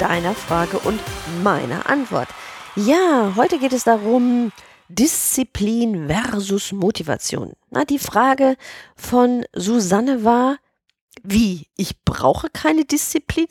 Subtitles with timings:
[0.00, 1.00] deiner Frage und
[1.42, 2.28] meiner Antwort.
[2.74, 4.50] Ja, heute geht es darum,
[4.88, 7.52] Disziplin versus Motivation.
[7.68, 8.56] Na, die Frage
[8.96, 10.56] von Susanne war,
[11.22, 13.46] wie, ich brauche keine Disziplin?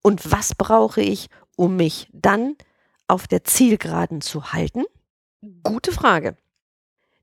[0.00, 2.54] Und was brauche ich, um mich dann
[3.08, 4.84] auf der Zielgeraden zu halten?
[5.64, 6.36] Gute Frage.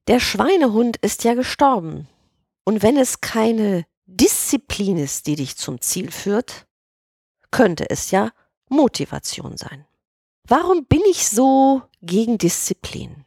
[0.08, 2.08] Der Schweinehund ist ja gestorben.
[2.66, 6.66] Und wenn es keine Disziplin ist, die dich zum Ziel führt,
[7.56, 8.34] könnte es ja
[8.68, 9.86] Motivation sein.
[10.46, 13.24] Warum bin ich so gegen Disziplin?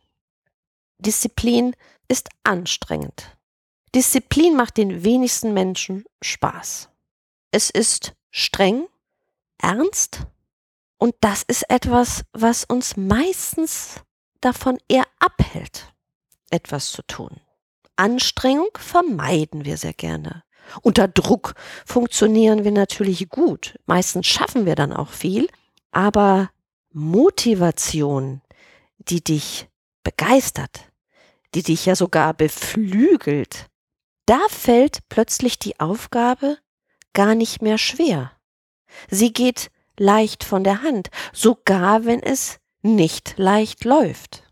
[0.99, 1.75] Disziplin
[2.09, 3.39] ist anstrengend.
[3.95, 6.91] Disziplin macht den wenigsten Menschen Spaß.
[7.53, 8.87] Es ist streng,
[9.63, 10.27] ernst
[10.99, 14.03] und das ist etwas, was uns meistens
[14.43, 15.95] davon eher abhält,
[16.51, 17.41] etwas zu tun.
[17.97, 20.45] Anstrengung vermeiden wir sehr gerne.
[20.83, 21.55] Unter Druck
[21.87, 23.79] funktionieren wir natürlich gut.
[23.87, 25.49] Meistens schaffen wir dann auch viel.
[25.91, 26.51] Aber
[26.93, 28.41] Motivation,
[28.99, 29.69] die dich
[30.03, 30.91] begeistert,
[31.55, 33.69] die dich ja sogar beflügelt,
[34.27, 36.59] da fällt plötzlich die Aufgabe
[37.15, 38.33] gar nicht mehr schwer.
[39.11, 44.45] Sie geht leicht von der Hand, sogar wenn es nicht leicht läuft.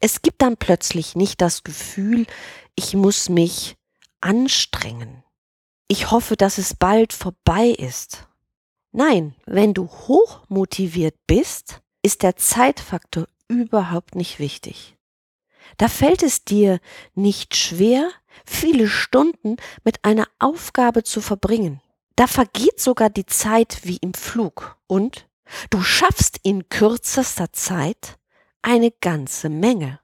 [0.00, 2.26] Es gibt dann plötzlich nicht das Gefühl,
[2.74, 3.76] ich muss mich
[4.22, 5.22] anstrengen.
[5.88, 8.26] Ich hoffe, dass es bald vorbei ist.
[8.92, 14.96] Nein, wenn du hoch motiviert bist, ist der Zeitfaktor überhaupt nicht wichtig.
[15.76, 16.80] Da fällt es dir
[17.14, 18.10] nicht schwer,
[18.44, 21.80] viele Stunden mit einer Aufgabe zu verbringen.
[22.16, 25.28] Da vergeht sogar die Zeit wie im Flug und
[25.70, 28.18] du schaffst in kürzester Zeit
[28.60, 30.00] eine ganze Menge.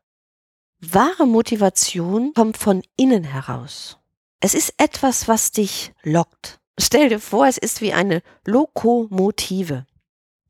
[0.80, 3.98] Wahre Motivation kommt von innen heraus.
[4.40, 6.60] Es ist etwas, was dich lockt.
[6.78, 9.86] Stell dir vor, es ist wie eine Lokomotive.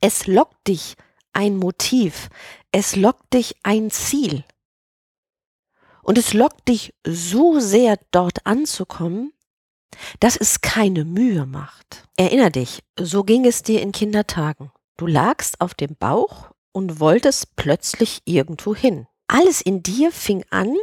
[0.00, 0.94] Es lockt dich
[1.32, 2.28] ein Motiv.
[2.70, 4.44] Es lockt dich ein Ziel.
[6.02, 9.32] Und es lockt dich so sehr, dort anzukommen,
[10.20, 12.08] dass es keine Mühe macht.
[12.16, 14.70] Erinner dich, so ging es dir in Kindertagen.
[14.96, 19.06] Du lagst auf dem Bauch und wolltest plötzlich irgendwo hin.
[19.28, 20.74] Alles in dir fing an,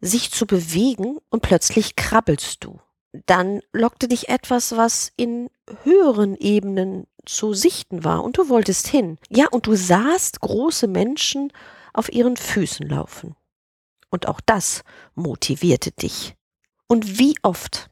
[0.00, 2.78] sich zu bewegen und plötzlich krabbelst du.
[3.24, 5.48] Dann lockte dich etwas, was in
[5.82, 9.18] höheren Ebenen zu sichten war und du wolltest hin.
[9.30, 11.52] Ja, und du sahst große Menschen
[11.92, 13.34] auf ihren Füßen laufen.
[14.10, 16.36] Und auch das motivierte dich.
[16.86, 17.90] Und wie oft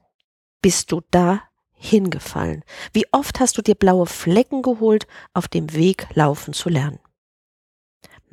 [0.62, 2.62] bist du da hingefallen?
[2.92, 7.00] Wie oft hast du dir blaue Flecken geholt, auf dem Weg laufen zu lernen?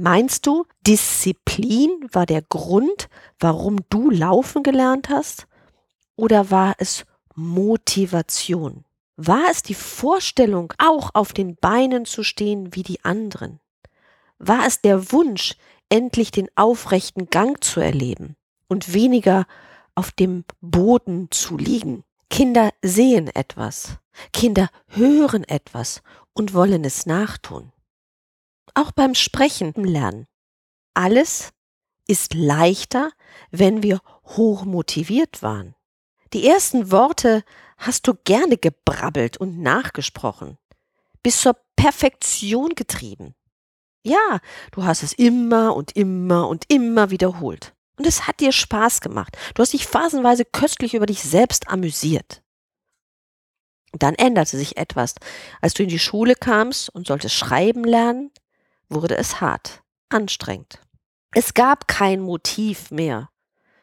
[0.03, 3.07] Meinst du, Disziplin war der Grund,
[3.39, 5.45] warum du laufen gelernt hast?
[6.16, 8.84] Oder war es Motivation?
[9.16, 13.59] War es die Vorstellung, auch auf den Beinen zu stehen wie die anderen?
[14.39, 15.53] War es der Wunsch,
[15.89, 18.35] endlich den aufrechten Gang zu erleben
[18.68, 19.45] und weniger
[19.94, 22.03] auf dem Boden zu liegen?
[22.31, 23.97] Kinder sehen etwas,
[24.33, 26.01] Kinder hören etwas
[26.33, 27.72] und wollen es nachtun
[28.76, 30.28] auch beim Sprechen lernen.
[30.94, 31.52] Alles
[32.08, 33.12] ist leichter,
[33.52, 35.76] wenn wir hoch motiviert waren.
[36.34, 37.44] Die ersten Worte
[37.78, 40.58] hast du gerne gebrabbelt und nachgesprochen,
[41.24, 43.36] bis zur Perfektion getrieben.
[44.04, 44.40] Ja,
[44.72, 47.74] du hast es immer und immer und immer wiederholt.
[47.98, 49.38] Und es hat dir Spaß gemacht.
[49.54, 52.42] Du hast dich phasenweise köstlich über dich selbst amüsiert.
[53.92, 55.16] Dann änderte sich etwas.
[55.62, 58.31] Als du in die Schule kamst und solltest schreiben lernen,
[58.92, 60.80] wurde es hart, anstrengend.
[61.34, 63.30] Es gab kein Motiv mehr.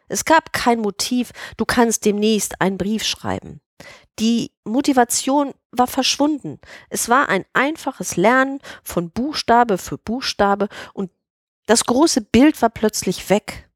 [0.09, 3.61] Es gab kein Motiv, du kannst demnächst einen Brief schreiben.
[4.19, 6.61] Die Motivation war verschwunden.
[6.89, 11.11] Es war ein einfaches Lernen von Buchstabe für Buchstabe und
[11.67, 13.69] das große Bild war plötzlich weg.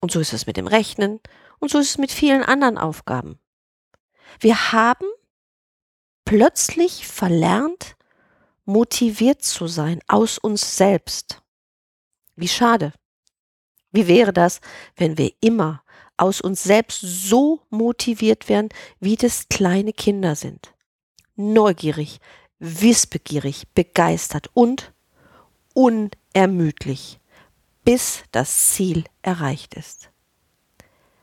[0.00, 1.20] Und so ist es mit dem Rechnen
[1.58, 3.38] und so ist es mit vielen anderen Aufgaben.
[4.40, 5.06] Wir haben
[6.24, 7.96] plötzlich verlernt,
[8.64, 11.42] motiviert zu sein aus uns selbst.
[12.36, 12.92] Wie schade.
[13.92, 14.60] Wie wäre das,
[14.96, 15.82] wenn wir immer
[16.16, 18.68] aus uns selbst so motiviert wären,
[19.00, 20.72] wie das kleine Kinder sind?
[21.36, 22.20] Neugierig,
[22.58, 24.92] wissbegierig, begeistert und
[25.74, 27.20] unermüdlich,
[27.84, 30.10] bis das Ziel erreicht ist.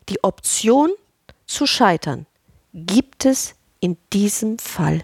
[0.09, 0.91] Die Option
[1.45, 2.25] zu scheitern
[2.73, 5.03] gibt es in diesem Fall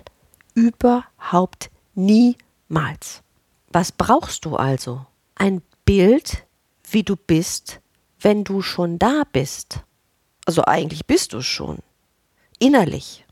[0.54, 3.24] überhaupt niemals.
[3.70, 5.06] Was brauchst du also?
[5.36, 6.46] Ein Bild,
[6.90, 7.82] wie du bist,
[8.20, 9.82] wenn du schon da bist.
[10.46, 11.80] Also eigentlich bist du schon.
[12.60, 13.26] Innerlich.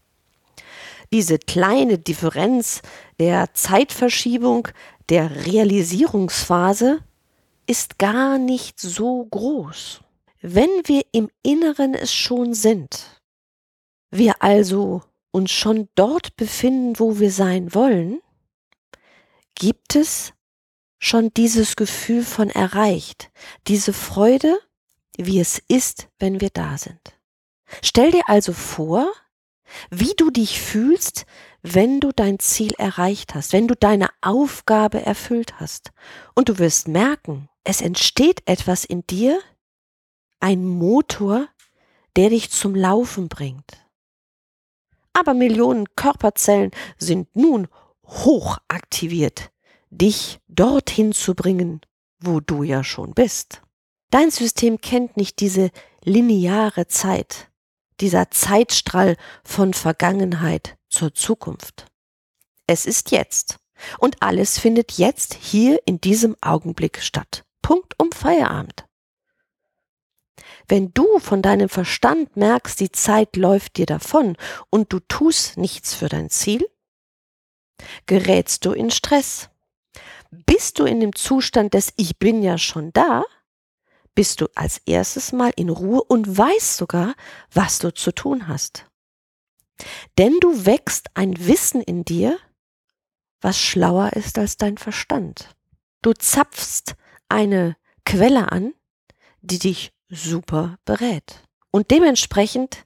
[1.14, 2.82] Diese kleine Differenz
[3.20, 4.68] der Zeitverschiebung,
[5.10, 7.00] der Realisierungsphase
[7.68, 10.02] ist gar nicht so groß.
[10.42, 13.22] Wenn wir im Inneren es schon sind,
[14.12, 15.02] wir also
[15.32, 18.20] uns schon dort befinden, wo wir sein wollen,
[19.56, 20.34] gibt es
[21.00, 23.32] schon dieses Gefühl von erreicht,
[23.68, 24.60] diese Freude,
[25.18, 27.18] wie es ist, wenn wir da sind.
[27.82, 29.12] Stell dir also vor,
[29.90, 31.26] wie du dich fühlst,
[31.62, 35.92] wenn du dein Ziel erreicht hast, wenn du deine Aufgabe erfüllt hast.
[36.36, 39.40] Und du wirst merken, es entsteht etwas in dir,
[40.40, 41.48] ein Motor,
[42.16, 43.86] der dich zum Laufen bringt.
[45.14, 47.68] Aber Millionen Körperzellen sind nun
[48.08, 49.52] hochaktiviert,
[49.90, 51.82] dich dorthin zu bringen,
[52.20, 53.62] wo du ja schon bist.
[54.12, 55.72] Dein System kennt nicht diese
[56.04, 57.50] lineare Zeit,
[58.00, 61.88] dieser Zeitstrahl von Vergangenheit zur Zukunft.
[62.68, 63.58] Es ist jetzt.
[64.00, 67.44] Und alles findet jetzt hier in diesem Augenblick statt.
[67.62, 68.86] Punkt um Feierabend.
[70.68, 74.36] Wenn du von deinem Verstand merkst, die Zeit läuft dir davon
[74.70, 76.66] und du tust nichts für dein Ziel,
[78.06, 79.50] gerätst du in Stress.
[80.32, 83.24] Bist du in dem Zustand des Ich bin ja schon da,
[84.16, 87.16] bist du als erstes mal in Ruhe und weißt sogar,
[87.52, 88.86] was du zu tun hast.
[90.18, 92.40] Denn du wächst ein Wissen in dir,
[93.42, 95.56] was schlauer ist als dein Verstand.
[96.02, 96.96] Du zapfst
[97.30, 97.76] eine
[98.06, 98.74] Quelle an,
[99.42, 101.44] die dich super berät.
[101.72, 102.86] Und dementsprechend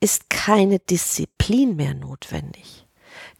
[0.00, 2.86] ist keine Disziplin mehr notwendig.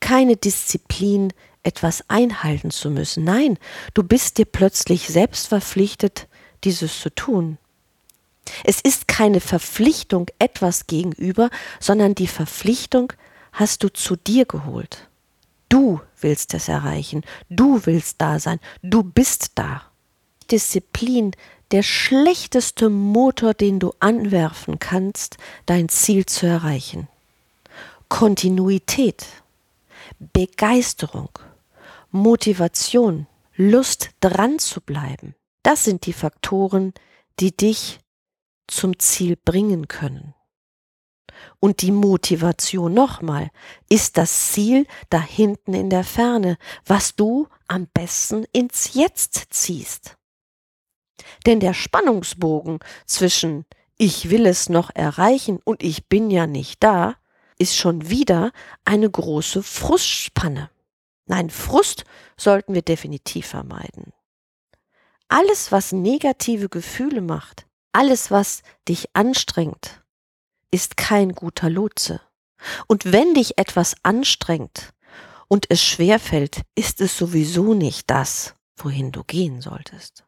[0.03, 1.33] Keine Disziplin,
[1.63, 3.23] etwas einhalten zu müssen.
[3.23, 3.57] Nein,
[3.95, 6.27] du bist dir plötzlich selbst verpflichtet,
[6.65, 7.57] dieses zu tun.
[8.65, 13.13] Es ist keine Verpflichtung etwas gegenüber, sondern die Verpflichtung
[13.53, 15.09] hast du zu dir geholt.
[15.69, 19.83] Du willst es erreichen, du willst da sein, du bist da.
[20.51, 21.31] Disziplin,
[21.71, 27.07] der schlechteste Motor, den du anwerfen kannst, dein Ziel zu erreichen.
[28.09, 29.25] Kontinuität,
[30.19, 31.31] Begeisterung,
[32.11, 35.35] Motivation, Lust dran zu bleiben.
[35.63, 36.95] Das sind die Faktoren,
[37.39, 38.01] die dich
[38.67, 40.35] zum Ziel bringen können.
[41.61, 43.51] Und die Motivation nochmal
[43.89, 46.57] ist das Ziel da hinten in der Ferne,
[46.87, 50.17] was du am besten ins Jetzt ziehst.
[51.47, 53.65] Denn der Spannungsbogen zwischen
[54.05, 57.15] ich will es noch erreichen und ich bin ja nicht da,
[57.63, 58.51] ist schon wieder
[58.85, 60.69] eine große Frustspanne.
[61.27, 62.03] Nein, Frust
[62.37, 64.13] sollten wir definitiv vermeiden.
[65.29, 70.03] Alles, was negative Gefühle macht, alles, was dich anstrengt,
[70.73, 72.21] ist kein guter Lotse.
[72.89, 74.93] Und wenn dich etwas anstrengt
[75.47, 80.25] und es schwerfällt, ist es sowieso nicht das, wohin du gehen solltest.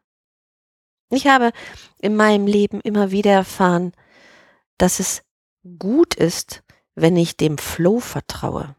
[1.09, 1.51] Ich habe
[1.99, 3.91] in meinem Leben immer wieder erfahren,
[4.77, 5.21] dass es
[5.79, 6.63] gut ist,
[6.95, 8.75] wenn ich dem Flow vertraue.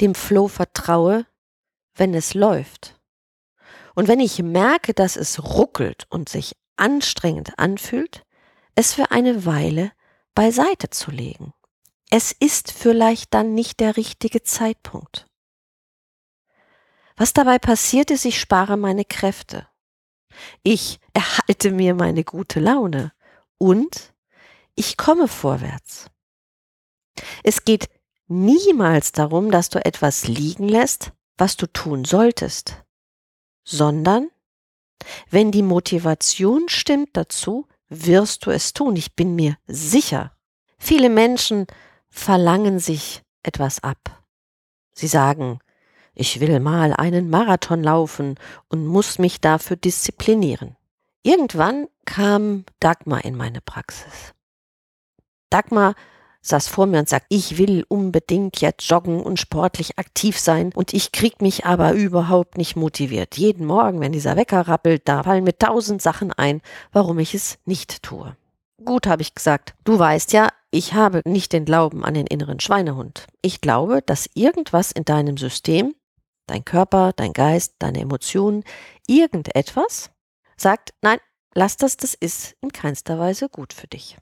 [0.00, 1.26] Dem Flow vertraue,
[1.94, 2.98] wenn es läuft.
[3.94, 8.24] Und wenn ich merke, dass es ruckelt und sich anstrengend anfühlt,
[8.74, 9.92] es für eine Weile
[10.34, 11.52] beiseite zu legen.
[12.10, 15.26] Es ist vielleicht dann nicht der richtige Zeitpunkt.
[17.16, 19.68] Was dabei passiert ist, ich spare meine Kräfte.
[20.62, 23.12] Ich erhalte mir meine gute Laune
[23.58, 24.14] und
[24.74, 26.06] ich komme vorwärts.
[27.42, 27.88] Es geht
[28.28, 32.82] niemals darum, dass du etwas liegen lässt, was du tun solltest,
[33.64, 34.30] sondern
[35.30, 38.96] wenn die Motivation stimmt dazu, wirst du es tun.
[38.96, 40.36] Ich bin mir sicher.
[40.78, 41.66] Viele Menschen
[42.08, 44.22] verlangen sich etwas ab.
[44.94, 45.58] Sie sagen,
[46.14, 48.36] ich will mal einen Marathon laufen
[48.68, 50.76] und muss mich dafür disziplinieren.
[51.22, 54.34] Irgendwann kam Dagmar in meine Praxis.
[55.50, 55.94] Dagmar
[56.42, 60.92] saß vor mir und sagt, ich will unbedingt jetzt joggen und sportlich aktiv sein und
[60.92, 63.38] ich krieg mich aber überhaupt nicht motiviert.
[63.38, 66.60] Jeden Morgen, wenn dieser Wecker rappelt, da fallen mir tausend Sachen ein,
[66.92, 68.36] warum ich es nicht tue.
[68.84, 72.58] Gut, habe ich gesagt, du weißt ja, ich habe nicht den Glauben an den inneren
[72.58, 73.26] Schweinehund.
[73.40, 75.94] Ich glaube, dass irgendwas in deinem System
[76.46, 78.64] dein Körper, dein Geist, deine Emotionen,
[79.06, 80.10] irgendetwas
[80.56, 81.18] sagt, nein,
[81.54, 84.16] lass das, das ist in keinster Weise gut für dich.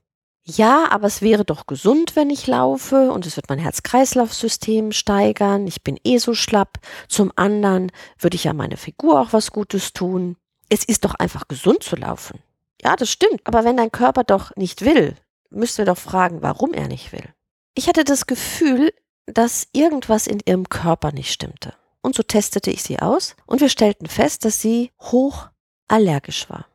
[0.56, 5.66] Ja, aber es wäre doch gesund, wenn ich laufe und es wird mein Herz-Kreislauf-System steigern.
[5.66, 6.78] Ich bin eh so schlapp.
[7.08, 10.36] Zum anderen würde ich ja meine Figur auch was Gutes tun.
[10.68, 12.40] Es ist doch einfach gesund zu laufen.
[12.82, 13.40] Ja, das stimmt.
[13.44, 15.16] Aber wenn dein Körper doch nicht will,
[15.50, 17.28] müssten wir doch fragen, warum er nicht will.
[17.74, 18.92] Ich hatte das Gefühl,
[19.26, 21.74] dass irgendwas in ihrem Körper nicht stimmte.
[22.02, 25.48] Und so testete ich sie aus und wir stellten fest, dass sie hoch
[25.86, 26.66] allergisch war.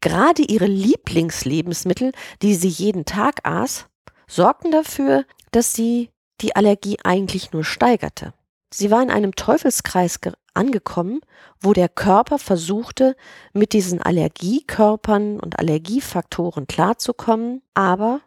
[0.00, 2.12] Gerade ihre Lieblingslebensmittel,
[2.42, 3.86] die sie jeden Tag aß,
[4.26, 6.10] sorgten dafür, dass sie
[6.40, 8.34] die Allergie eigentlich nur steigerte.
[8.72, 10.18] Sie war in einem Teufelskreis
[10.54, 11.20] angekommen,
[11.60, 13.16] wo der Körper versuchte,
[13.52, 18.20] mit diesen Allergiekörpern und Allergiefaktoren klarzukommen, aber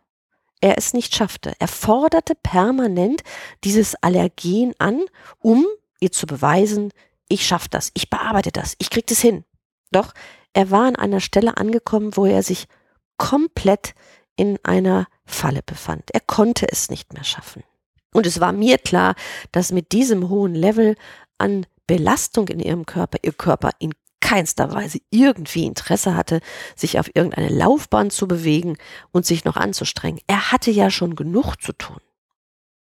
[0.62, 1.54] er es nicht schaffte.
[1.60, 3.22] Er forderte permanent
[3.64, 5.02] dieses Allergen an,
[5.40, 5.66] um
[6.00, 6.92] ihr zu beweisen,
[7.28, 9.46] ich schaffe das, ich bearbeite das, ich kriege das hin.
[9.92, 10.14] Doch
[10.56, 12.68] er war an einer Stelle angekommen, wo er sich
[13.18, 13.94] komplett
[14.38, 16.12] in einer Falle befand.
[16.12, 17.64] Er konnte es nicht mehr schaffen.
[18.14, 19.16] Und es war mir klar,
[19.52, 20.96] dass mit diesem hohen Level
[21.38, 26.40] an Belastung in ihrem Körper, ihr Körper in keinster Weise irgendwie Interesse hatte,
[26.76, 28.78] sich auf irgendeine Laufbahn zu bewegen
[29.12, 30.22] und sich noch anzustrengen.
[30.26, 32.00] Er hatte ja schon genug zu tun.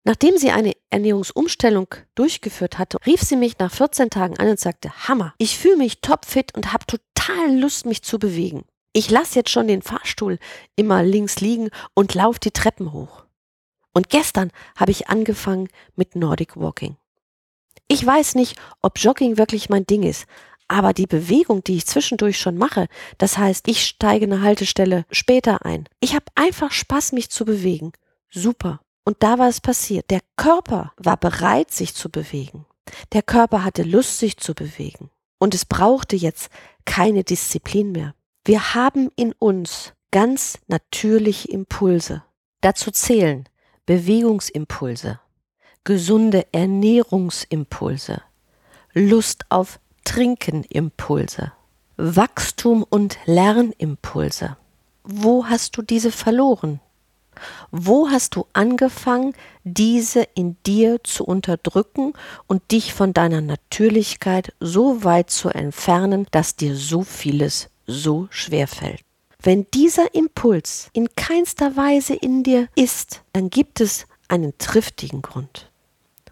[0.09, 4.91] Nachdem sie eine Ernährungsumstellung durchgeführt hatte, rief sie mich nach 14 Tagen an und sagte,
[5.07, 6.87] Hammer, ich fühle mich topfit und habe
[7.29, 8.65] total Lust, mich zu bewegen.
[8.93, 10.39] Ich lasse jetzt schon den Fahrstuhl
[10.77, 13.25] immer links liegen und laufe die Treppen hoch.
[13.93, 16.97] Und gestern habe ich angefangen mit Nordic Walking.
[17.87, 20.27] Ich weiß nicht, ob Jogging wirklich mein Ding ist,
[20.69, 25.65] aber die Bewegung, die ich zwischendurch schon mache, das heißt, ich steige eine Haltestelle später
[25.65, 25.89] ein.
[26.01, 27.93] Ich habe einfach Spaß, mich zu bewegen.
[28.31, 28.81] Super.
[29.05, 30.11] Und da war es passiert.
[30.11, 32.67] Der Körper war bereit, sich zu bewegen.
[33.13, 35.11] Der Körper hatte Lust, sich zu bewegen.
[35.39, 36.51] Und es brauchte jetzt
[36.85, 38.15] keine Disziplin mehr.
[38.45, 42.23] Wir haben in uns ganz natürliche Impulse.
[42.61, 43.49] Dazu zählen
[43.87, 45.21] Bewegungsimpulse,
[45.85, 48.23] gesunde Ernährungsimpulse,
[48.93, 51.53] Lust auf Trinkenimpulse,
[51.97, 54.57] Wachstum und Lernimpulse.
[55.05, 56.81] Wo hast du diese verloren?
[57.71, 59.35] Wo hast du angefangen,
[59.75, 62.13] diese in dir zu unterdrücken
[62.47, 68.69] und dich von deiner Natürlichkeit so weit zu entfernen, dass dir so vieles so schwer
[68.69, 69.01] fällt?
[69.41, 75.71] Wenn dieser Impuls in keinster Weise in dir ist, dann gibt es einen triftigen Grund.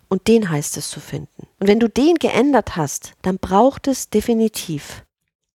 [0.08, 1.46] Und den heißt es zu finden.
[1.58, 5.04] Und wenn du den geändert hast, dann braucht es definitiv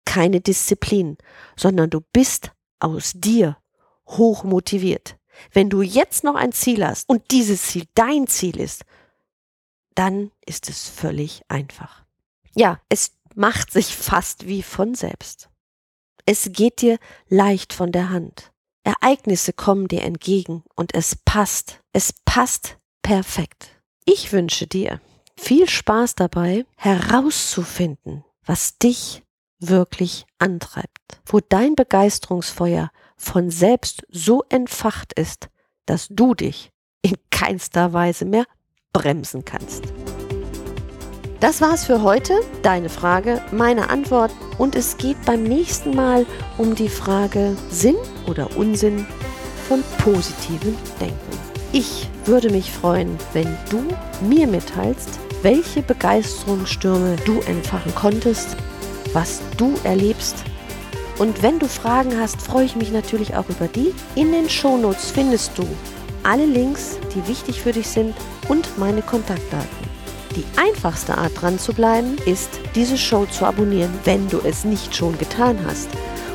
[0.04, 1.16] keine Disziplin,
[1.56, 3.56] sondern du bist aus dir
[4.06, 5.16] hoch motiviert.
[5.52, 8.84] Wenn du jetzt noch ein Ziel hast und dieses Ziel dein Ziel ist,
[9.94, 12.04] dann ist es völlig einfach.
[12.54, 15.48] Ja, es macht sich fast wie von selbst.
[16.24, 18.52] Es geht dir leicht von der Hand.
[18.84, 21.80] Ereignisse kommen dir entgegen und es passt.
[21.92, 23.70] Es passt perfekt.
[24.04, 25.00] Ich wünsche dir
[25.38, 29.22] viel Spaß dabei, herauszufinden, was dich
[29.58, 35.48] wirklich antreibt, wo dein Begeisterungsfeuer von selbst so entfacht ist,
[35.86, 36.70] dass du dich
[37.02, 38.44] in keinster Weise mehr
[38.92, 39.84] bremsen kannst.
[41.40, 42.40] Das war's für heute.
[42.62, 44.32] Deine Frage, meine Antwort.
[44.58, 46.24] Und es geht beim nächsten Mal
[46.56, 47.96] um die Frage Sinn
[48.26, 49.06] oder Unsinn
[49.68, 51.38] von positivem Denken.
[51.72, 53.84] Ich würde mich freuen, wenn du
[54.26, 58.56] mir mitteilst, welche Begeisterungsstürme du entfachen konntest,
[59.12, 60.45] was du erlebst
[61.18, 63.94] und wenn du Fragen hast, freue ich mich natürlich auch über die.
[64.14, 65.66] In den Shownotes findest du
[66.22, 68.14] alle Links, die wichtig für dich sind
[68.48, 69.86] und meine Kontaktdaten.
[70.34, 74.94] Die einfachste Art dran zu bleiben, ist, diese Show zu abonnieren, wenn du es nicht
[74.94, 75.88] schon getan hast.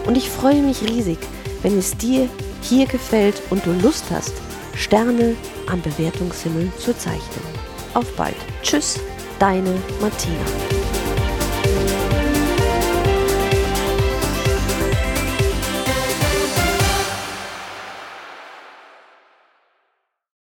[0.08, 1.20] Und ich freue mich riesig,
[1.62, 2.28] wenn es dir
[2.62, 4.34] hier gefällt und du Lust hast,
[4.76, 5.36] Sterne
[5.68, 7.46] am Bewertungshimmel zu zeichnen.
[7.94, 8.36] Auf bald.
[8.64, 9.00] Tschüss,
[9.38, 10.71] deine Martina.